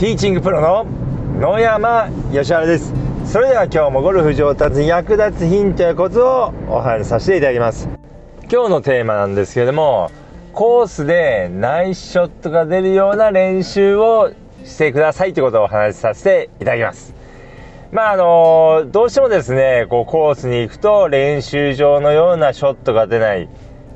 [0.00, 0.86] ティーチングプロの
[1.38, 2.94] 野山義原です。
[3.26, 7.86] それでは今日もゴルフ上達に役立つヒントやコツをお話しさせていただきます。
[8.50, 10.10] 今日のテーマなんですけれども
[10.54, 14.32] コースでナイスショットが出るような練習を
[14.64, 17.14] してくださいということをお話しさせていただきます。
[17.92, 23.48] まああのどうしてもですねこうコースに行くと練習場のようなショットが出ないっ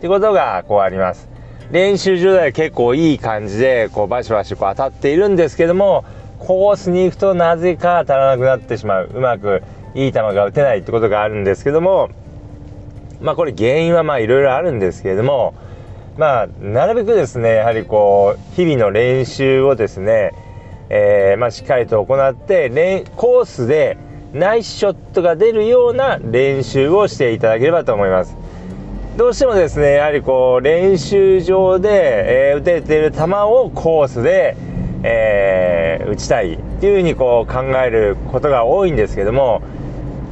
[0.03, 1.34] てことがこうあります。
[1.75, 6.05] 練習場では結構いい感じでこうバシバシこう当たっているんですけども
[6.39, 9.61] コースに行くとなぜか当たらなくなってしまううまく
[9.97, 12.11] いい球が打てないってことがあるんですけども
[13.21, 15.53] まあこれ原因はまあいろいろあるんですけれども
[16.17, 20.31] まあなるべくですねやはりこう日々の練習をですね、
[20.91, 23.99] えー、まあ、しっかりと行ってコースで
[24.33, 28.44] ナイスショットが出るような練習をしていただければと思います。
[29.17, 34.57] どうしてもですねやはりこう練習場で、えー、打てている球をコースで、
[35.05, 39.63] えー、打ちたいっていうふうにこう考えることが多いんですけども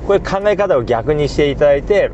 [0.08, 2.10] これ考え方を逆にしていただいて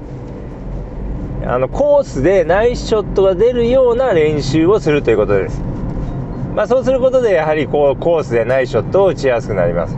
[1.46, 5.62] あのコースでナイスショットが出るような練習をするということです。
[6.54, 9.96] まあ、そうすることでやはりこうコースでナイスショットを打ちやすくなります。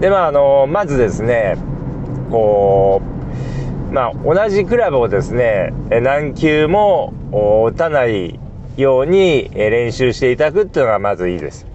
[0.00, 1.56] でまああのまずですね
[2.32, 3.19] こう
[3.90, 7.12] まあ、同じクラブをですね何球も
[7.66, 8.38] 打たない
[8.76, 11.66] ように練習していただくっていうのがまずいいです。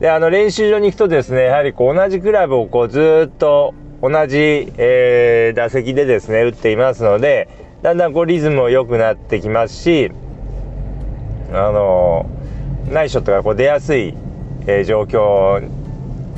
[0.00, 7.48] であの練習場に行くとですねやはりこう同じクラブをこうずっと同じ、えー、打席でですね打っていますので
[7.82, 10.10] だんだんこうリズムも良くなってきますし
[11.52, 12.26] あの
[12.90, 14.14] ナイスショットがこう出やすい、
[14.66, 15.66] えー、状況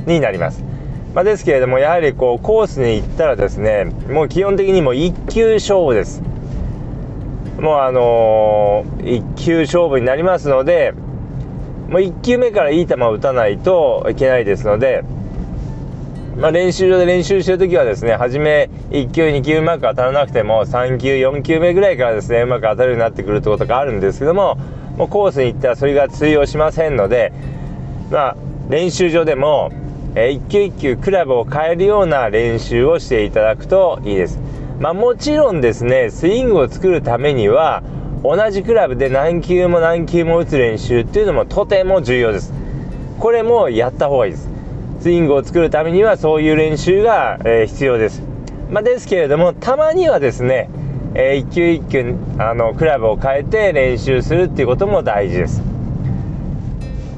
[0.06, 0.75] になります。
[1.16, 6.20] まあ、ですけれどもやはりこうコースに行ったらですねもう基本的にもう1球勝負です。
[7.58, 10.92] もうあのー、1球勝負になりますので
[11.88, 15.04] もう1球目からいい球を打たないといけないですので、
[16.36, 24.56] まあ、練習場で練習してる時はですね初め1球2球うまく当たらなくても3球4球目ぐらいからですねうまく当たるようになってくるってことがあるんですけども
[24.98, 27.32] もうコースに行ったらそれが通用しませんので
[28.10, 28.36] まあ
[28.68, 29.72] 練習場でも
[30.18, 34.40] え一球一球クラブを変えるような練習をしていただくといいです。
[34.80, 37.82] まあ、もちろんですね、スイングを作るためには、
[38.24, 42.54] 同じクラブで何球も何球も打つ練習っていうのもとても重要です。
[43.18, 44.48] これもやった方がいいです。
[45.00, 48.22] スイングを作るためにはそういう練習が、えー、必要です。
[48.70, 50.70] まあ、ですけれども、たまにはですね、
[51.14, 55.65] えー、一球一球あのクラブを変えて練習するっていうことも大事です。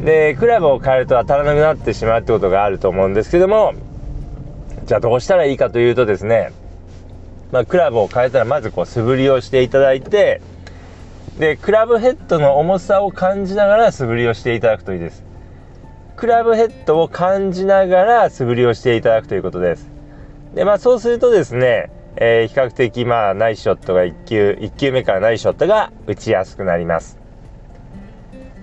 [0.05, 3.75] でクラブを変えると当たらなくなってしまうってことがあると思うんですけども
[4.85, 6.53] じゃあどうしたらいいかというとですね、
[7.53, 10.41] まあ、クラブを変えたらまずこう素振りをしていただいて
[11.39, 15.23] でクラブヘッドの重さを感じながら素振りをしていただくといいです。
[16.17, 19.89] クラブヘッドを感じながら素振りをしていただくということです。
[20.55, 27.18] でまあそうするとですね、えー、比較的まあナイスショットが1球1球目からナイスショットが打ちやすくなります。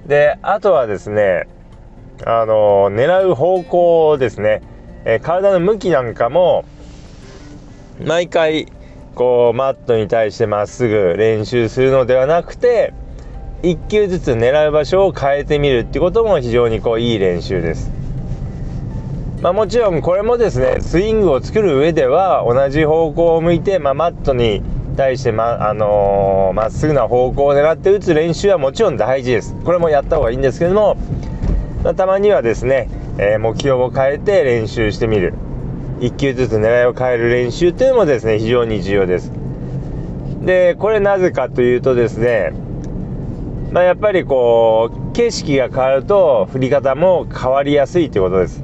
[0.05, 1.47] であとはですね
[2.25, 4.61] あの狙う方向ですね、
[5.05, 6.65] えー、体の向きなんかも
[8.03, 8.71] 毎回
[9.15, 12.93] こうマットに対してまっすぐ練習するのではなくて
[13.63, 17.89] 1球ずつ狙う場所を変えてみるってことも非常にこういい練習です。
[19.41, 24.63] まあ、もちろんこれもですねスイングを作る上では同じ方向を向いて、まあ、マットに
[24.95, 29.55] 対してま、あのー、まっすぐな方向を狙って打つ練習はもちろん大事です。
[29.63, 30.97] これもやった方がいいんですけども、
[31.83, 35.33] まあ、たまにはですね、えー、目標を変えて練習してみる。
[35.99, 39.31] 1球ずつ狙いを変える練習というのもですね、非常に重要です。
[40.41, 42.53] で、これなぜかというとですね、
[43.71, 48.63] まあ、やっぱりこう、景色が変わると振り方も変わりやすいということです。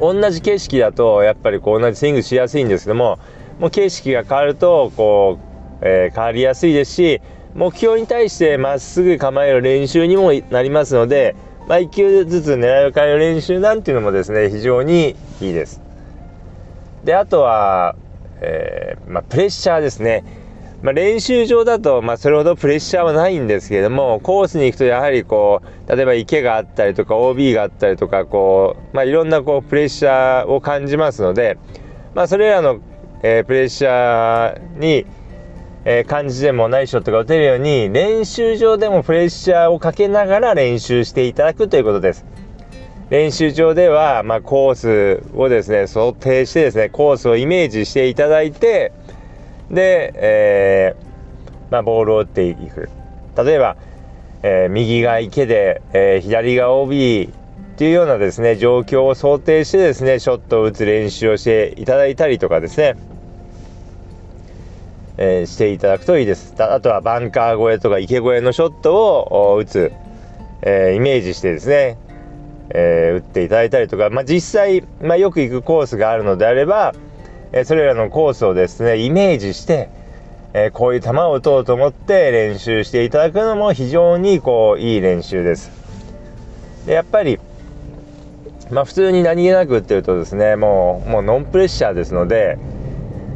[0.00, 3.18] 同じ景色だと、やっぱりこう同じスイングしやすいんですけども、
[3.58, 7.20] もう景色が変わるとこう、えー、変わりやすいですし
[7.54, 11.34] 目標に対してまっすぐ構える練習にもなりますので、
[11.66, 15.80] まあ、1球ずつ狙いを変える練習なんていうのもですね非常にいいです。
[17.04, 17.96] であとは、
[18.40, 20.24] えー、まあ、プレッシャーですね。
[20.82, 31.58] まあ、練習場だと、まあ、それほどプレッシャーはないんですけれどもコースに行くとやはりこう例えば池があったりとか OB があったりとかこう、まあ、いろんなこうプレッシャーを感じますので、
[32.14, 32.80] まあ、それらの
[33.22, 35.06] えー、プレッシャーに、
[35.84, 42.24] えー、感じでもないショットが打てるように練習場でもプレッシャーをかけながら練習していただくということです。
[43.10, 48.92] 練習場では、まあ、コースをですね想定してですねコースをイメージしていただいて
[49.70, 52.90] で、えー、まあ、ボールを打っていく
[53.42, 53.76] 例えば、
[54.42, 57.32] え、右が池で、え、左が OB
[57.78, 62.96] っていうようなですね状況を想定してですねショットを打つ練習をしていただいたりとかですね、
[65.16, 66.56] えー、していただくといいです。
[66.58, 68.96] あとはバンカー越えとか池越えのショット
[69.30, 69.92] を打つ、
[70.62, 71.98] えイメージしてですね、
[72.70, 76.96] え打っていただいたりとか、まあ、実際、まあ、よく行くコースがあるのであれば、
[77.52, 79.88] えそれらのコースをですねイメージして
[80.52, 85.70] え、こういう球を打とうと思って練習していただくのも非常にこういい練習です。
[86.86, 87.38] でやっぱり、
[88.70, 92.58] まあ、普通に何気なく打ってるとですねもうもうノンプレッシャーですので、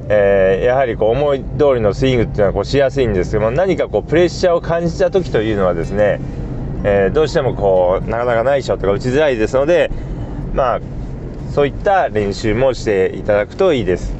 [0.08, 6.20] えー、やはりこう思い通りのスイングっていうのはこうしやすいんですけども何かこうプレッシャーを感じた時というのはですね、
[6.84, 9.90] えー、どうしてもこうなかなかないショットが打ちづらいですので
[10.52, 10.80] まあ
[11.52, 14.14] そういった練習もしていただくといいです。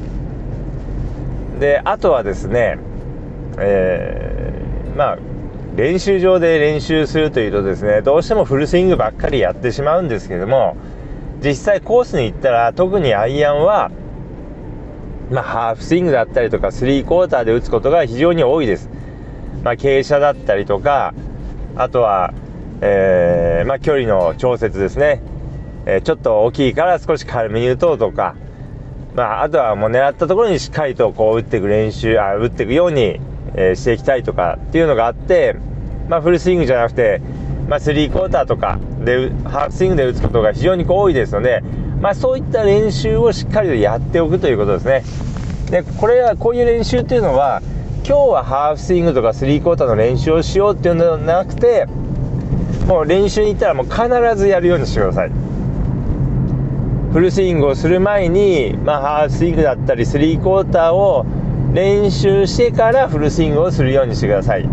[1.59, 2.77] であとはですね、
[3.57, 5.17] えー、まあ
[5.75, 10.77] 練習場で練習するというとですねどうしてもフルスイングばっかりやってしまうんですけども
[11.43, 13.91] 実際コースに行ったら特にアイアンは、
[15.29, 18.89] まあ、ハーフスイングだったりとかスリークォーターで打つことが非常に多いです、
[19.63, 21.13] まあ、傾斜だったりとか
[21.75, 22.33] あとは、
[22.81, 25.21] えー、まあ、距離の調節ですね、
[25.85, 28.35] えー、ちょっと大きいから少し軽めに打とうとか。
[29.15, 33.19] まあ、あとはもう狙ったところにしっかりとこう打っていく練習あ打っていくように、
[33.55, 35.55] えー、していきたいとかっていうのがあって、
[36.09, 37.21] まあ、フルスイングじゃなくて、
[37.67, 41.61] まあ、スリークォーターとかでハーフスイングで打つことが非常に多いですので、
[42.01, 45.03] まあ、そういった練習をしっかりとやっておくということですね。
[45.69, 47.61] でこれはこういう練習っていうのは
[48.05, 51.85] 今日はハーフスイングとかスリークォーターの練習をしようっていうのではなくて
[52.87, 54.03] もう練習に行ったらもう必
[54.35, 55.31] ずやるようにしてください。
[57.13, 61.25] フルスイングをする前に、まあ、ハーフスイングだったりスリークォーターを
[61.71, 64.67] 練習してからフルスイングをするようにしてください、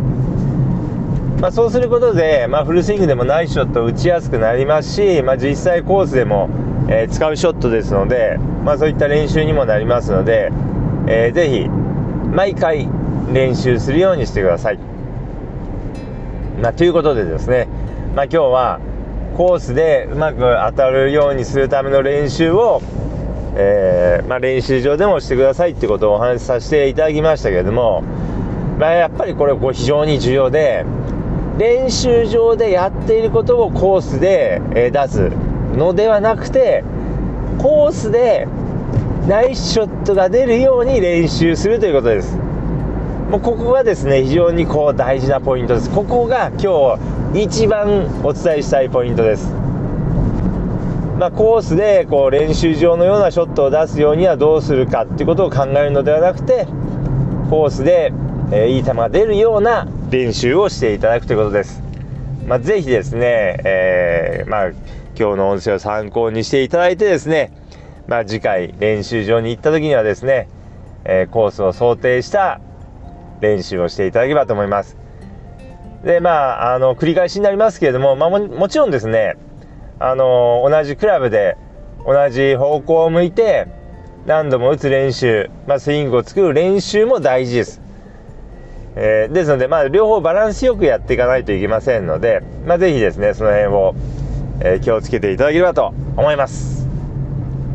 [1.40, 6.50] まあ、そうすることで、まあ、フルスイングでもナイスショットを打ちやすくなりますし、まあ、実際コースでも、
[6.90, 10.50] えー、使うショットですので、まあ、そういった練習にもなりますので、
[11.08, 12.86] えー、ぜひ毎回
[13.32, 14.78] 練習するようにしてください、
[16.60, 17.68] まあ、ということでですね、
[18.14, 18.80] まあ、今日は
[19.34, 22.82] コースでうまく当たるようにするための練習を、
[23.56, 28.02] えー、まあ、練習場でもしてくださいってことをお話しさせていただきましたけれども、
[28.78, 30.84] まあ、やっぱりこれこう非常に重要で
[31.60, 35.30] 練習場でやっていることをコースで、え出す
[35.76, 36.82] のではなくて
[37.58, 38.48] コースで
[39.28, 42.34] ナイスショットが出るように練習するということです。
[43.30, 45.90] もうここがですね非常にこう大事なポイントです。
[45.90, 46.98] ここが今
[47.34, 49.52] 日一番お伝えしたいポイントです。
[51.18, 56.66] まあ、コースでこう練習場のようなショットを出すようにはどうするかっていうことを考えるのではなくて
[57.50, 58.14] コースで、
[58.52, 61.80] え、いい球が出るような練習をしていただくということです。
[62.48, 64.68] まあ、ぜひですね、えー、まあ、
[65.16, 67.52] 今日の音声を参考にしていただいてですね、
[68.08, 70.48] まあ、次回練習場に行った時にはですね、
[71.04, 72.60] えー、コースを想定した
[73.40, 74.96] 練習をしていただければと思います。
[76.02, 79.36] で、まあ、あの、繰り返しになりますけれども、まあも、もちろんですね、
[80.00, 81.56] あの、同じクラブで
[82.04, 83.68] 同じ方向を向いて、
[84.26, 87.89] 何度も打つ練習、まあ、スイングを作る練習も大事です。
[89.02, 93.94] えー、ですので、まあ、両方バランスよくやっていかないといけませんので、まあ、ぜひですね、その辺を、
[94.60, 96.86] えー、気をつけていただければと思います。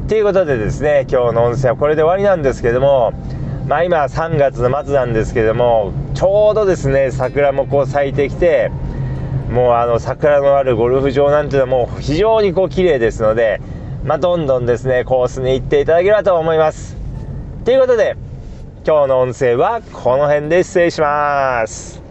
[0.08, 3.14] ということでですね、今日の音声はこれで終わりなんですけども、
[3.68, 8.72] まあ今3月の末なんですけどもちょうどですね桜もこう咲いてきて
[9.50, 13.62] もうあの桜のあるゴルフ場なんていうのはもう非常にこう綺麗ですので
[14.04, 16.96] まあどんどんですねコースに行っていただければと思います
[17.64, 18.16] ということで
[18.88, 22.05] 今日の音声はこの辺で失礼します。